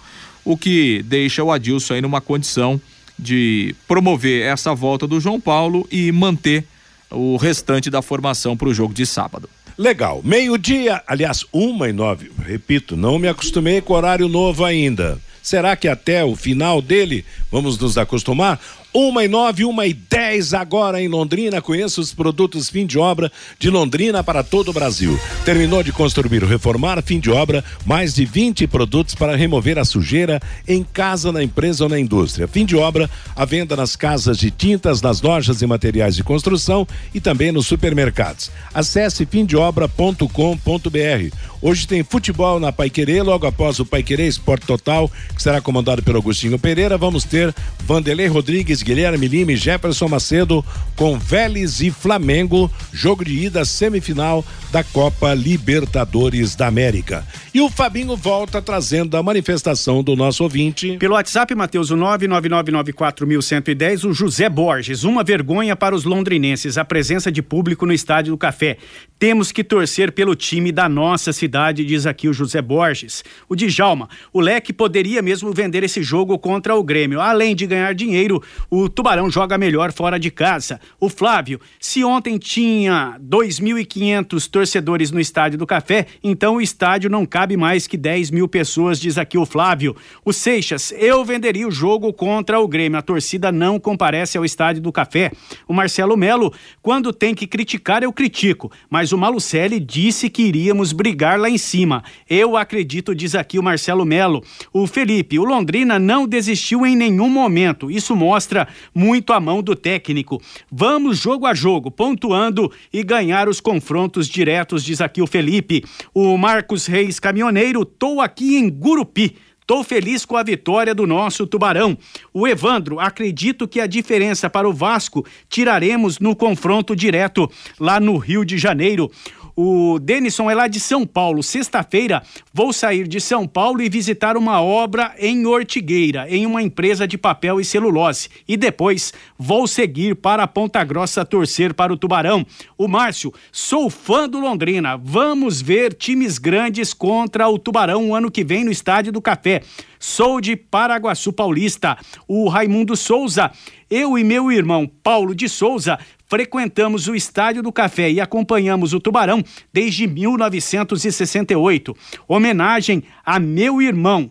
[0.44, 2.80] o que deixa o Adilson aí numa condição
[3.18, 6.64] de promover essa volta do João Paulo e manter
[7.11, 9.49] o restante da formação para o jogo de sábado.
[9.76, 10.22] Legal.
[10.24, 12.30] Meio-dia, aliás, uma e nove.
[12.44, 15.20] Repito, não me acostumei com horário novo ainda.
[15.42, 18.59] Será que até o final dele vamos nos acostumar?
[18.99, 21.61] Uma e nove, uma e dez agora em Londrina.
[21.61, 25.20] Conheça os produtos fim de obra de Londrina para todo o Brasil.
[25.44, 29.84] Terminou de construir ou reformar, fim de obra, mais de 20 produtos para remover a
[29.84, 32.49] sujeira em casa, na empresa ou na indústria.
[32.49, 36.88] Fim de obra, a venda nas casas de tintas, nas lojas e materiais de construção
[37.12, 38.51] e também nos supermercados.
[38.72, 41.36] Acesse fimdeobra.com.br.
[41.61, 46.18] Hoje tem futebol na Paiquerê, logo após o Paiquerê Esporte Total, que será comandado pelo
[46.18, 46.97] Agostinho Pereira.
[46.97, 50.64] Vamos ter Vanderlei Rodrigues, Guilherme Lima e Jefferson Macedo
[50.95, 57.26] com Vélez e Flamengo, jogo de ida semifinal da Copa Libertadores da América.
[57.53, 60.97] E o Fabinho volta trazendo a manifestação do nosso ouvinte.
[60.99, 65.03] Pelo WhatsApp, Matheus, o 99994110, o José Borges.
[65.03, 68.76] Uma vergonha para os londrinenses, a presença de público no Estádio do Café.
[69.18, 73.24] Temos que torcer pelo time da nossa cidade, diz aqui o José Borges.
[73.49, 77.20] O Djalma, o Leque poderia mesmo vender esse jogo contra o Grêmio.
[77.20, 80.81] Além de ganhar dinheiro, o Tubarão joga melhor fora de casa.
[80.99, 87.27] O Flávio, se ontem tinha 2.500 torcedores no Estádio do Café, então o estádio não
[87.27, 89.95] cabe mais que 10 mil pessoas, diz aqui o Flávio.
[90.25, 92.99] O Seixas, eu venderia o jogo contra o Grêmio.
[92.99, 95.31] A torcida não comparece ao Estádio do Café.
[95.69, 96.53] O Marcelo Melo,
[96.83, 101.59] quando tem que criticar, eu critico, mas o Malucelli disse que iríamos brigar lá em
[101.59, 102.03] cima.
[102.29, 104.43] Eu acredito, diz aqui o Marcelo Melo.
[104.73, 107.91] O Felipe, o Londrina não desistiu em nenhum momento.
[107.91, 108.56] Isso mostra
[108.95, 110.41] muito a mão do técnico.
[110.71, 115.85] Vamos jogo a jogo, pontuando e ganhar os confrontos diretos, diz aqui o Felipe.
[116.15, 119.37] O Marcos Reis Caminhoneiro, tô aqui em Gurupi.
[119.67, 121.99] Tô feliz com a vitória do nosso Tubarão.
[122.33, 127.51] O Evandro, acredito que a diferença para o Vasco tiraremos no confronto direto
[127.81, 129.11] lá no Rio de Janeiro.
[129.59, 131.43] O Denison é lá de São Paulo.
[131.43, 137.09] Sexta-feira vou sair de São Paulo e visitar uma obra em Ortigueira, em uma empresa
[137.09, 138.29] de papel e celulose.
[138.47, 142.45] E depois vou seguir para Ponta Grossa torcer para o Tubarão.
[142.77, 144.95] O Márcio, sou fã do Londrina.
[144.99, 149.63] Vamos ver times grandes contra o Tubarão o ano que vem no Estádio do Café.
[149.99, 151.97] Sou de Paraguaçu Paulista.
[152.29, 153.51] O Raimundo Souza,
[153.89, 159.01] eu e meu irmão Paulo de Souza frequentamos o Estádio do Café e acompanhamos o
[159.01, 161.97] Tubarão desde 1968.
[162.29, 164.31] Homenagem a meu irmão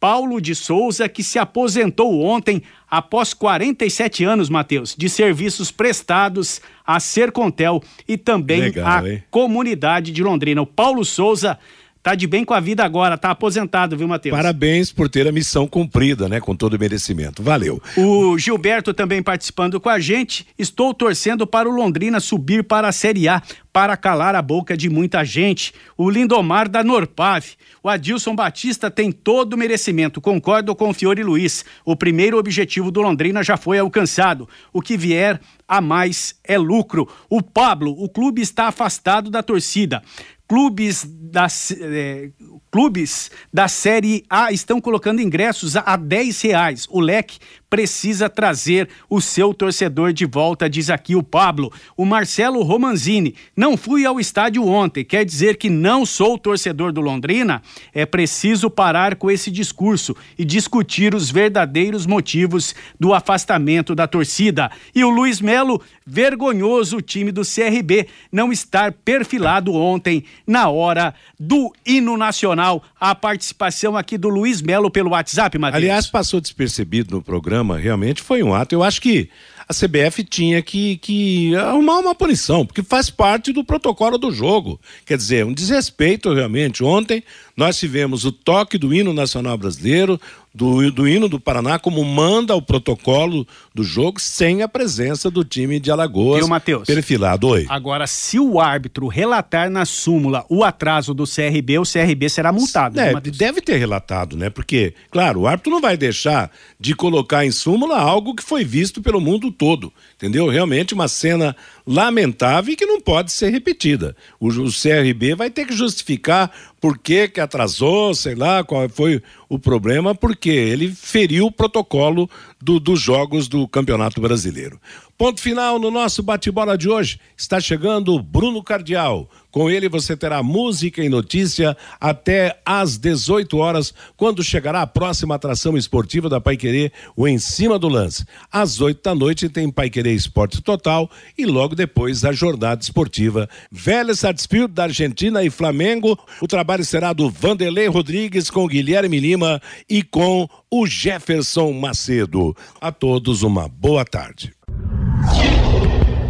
[0.00, 7.00] Paulo de Souza, que se aposentou ontem após 47 anos, Matheus, de serviços prestados à
[7.00, 9.22] Sercontel e também Legal, à hein?
[9.30, 10.62] comunidade de Londrina.
[10.62, 11.58] O Paulo Souza
[12.02, 14.36] tá de bem com a vida agora, tá aposentado, viu, Matheus?
[14.36, 16.40] Parabéns por ter a missão cumprida, né?
[16.40, 17.42] Com todo o merecimento.
[17.42, 17.82] Valeu.
[17.96, 20.46] O Gilberto também participando com a gente.
[20.58, 23.42] Estou torcendo para o Londrina subir para a Série A
[23.72, 25.72] para calar a boca de muita gente.
[25.96, 27.52] O Lindomar da Norpave.
[27.82, 30.20] O Adilson Batista tem todo o merecimento.
[30.20, 31.64] Concordo com o Fiore Luiz.
[31.84, 34.48] O primeiro objetivo do Londrina já foi alcançado.
[34.72, 37.08] O que vier a mais é lucro.
[37.28, 40.02] O Pablo, o clube está afastado da torcida.
[40.48, 41.46] Clubes da,
[41.78, 42.30] eh,
[42.72, 46.88] clubes da Série A estão colocando ingressos a, a 10 reais.
[46.90, 47.38] O leque
[47.68, 51.72] precisa trazer o seu torcedor de volta, diz aqui o Pablo.
[51.96, 57.00] O Marcelo Romanzini, não fui ao estádio ontem, quer dizer que não sou torcedor do
[57.00, 57.62] Londrina?
[57.92, 64.70] É preciso parar com esse discurso e discutir os verdadeiros motivos do afastamento da torcida.
[64.94, 71.72] E o Luiz Melo, vergonhoso time do CRB não estar perfilado ontem na hora do
[71.86, 72.82] hino nacional.
[72.98, 75.82] A participação aqui do Luiz Melo pelo WhatsApp, Matheus.
[75.82, 78.74] Aliás, passou despercebido no programa, realmente foi um ato.
[78.74, 79.28] Eu acho que
[79.68, 84.80] a CBF tinha que, que arrumar uma punição, porque faz parte do protocolo do jogo.
[85.04, 86.82] Quer dizer, um desrespeito realmente.
[86.82, 87.22] Ontem
[87.54, 90.18] nós tivemos o toque do hino nacional brasileiro,
[90.58, 95.44] do, do hino do Paraná, como manda o protocolo do jogo, sem a presença do
[95.44, 96.40] time de Alagoas.
[96.40, 96.84] Viu, Matheus?
[96.84, 97.46] Perfilado.
[97.46, 97.64] Oi.
[97.68, 102.98] Agora, se o árbitro relatar na súmula o atraso do CRB, o CRB será multado.
[102.98, 103.38] É, né, Matheus?
[103.38, 104.50] deve ter relatado, né?
[104.50, 106.50] Porque, claro, o árbitro não vai deixar
[106.80, 110.48] de colocar em súmula algo que foi visto pelo mundo todo, entendeu?
[110.48, 111.54] Realmente uma cena
[111.88, 114.14] lamentável e que não pode ser repetida.
[114.38, 119.22] O, o CRB vai ter que justificar por que que atrasou, sei lá, qual foi
[119.48, 122.28] o problema, porque ele feriu o protocolo
[122.60, 124.80] do, dos jogos do Campeonato Brasileiro.
[125.18, 127.18] Ponto final no nosso bate-bola de hoje.
[127.36, 129.28] Está chegando Bruno Cardial.
[129.50, 135.34] Com ele você terá música e notícia até às 18 horas, quando chegará a próxima
[135.34, 138.24] atração esportiva da Paiquerê, o Em Cima do Lance.
[138.52, 144.14] Às 8 da noite tem Paiquerê Esporte Total e logo depois a jornada esportiva Velha
[144.14, 146.16] Sarsfield da Argentina e Flamengo.
[146.40, 152.56] O trabalho será do Vanderlei Rodrigues com Guilherme Lima e com o Jefferson Macedo.
[152.80, 154.52] A todos uma boa tarde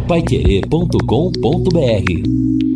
[0.09, 2.68] paiquerê.com.br